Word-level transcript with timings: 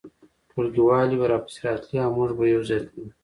ټولګیوالې 0.49 1.15
به 1.19 1.25
راپسې 1.31 1.59
راتلې 1.65 1.97
او 2.03 2.11
موږ 2.17 2.31
به 2.37 2.43
یو 2.53 2.61
ځای 2.69 2.81
تلو 2.87 3.03